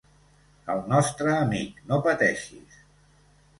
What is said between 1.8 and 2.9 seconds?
no pateixis!